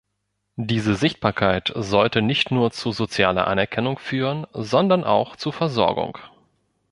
[0.55, 6.17] Diese Sichtbarkeit sollte nicht nur zu sozialer Anerkennung führen, sondern auch zu Versorgung.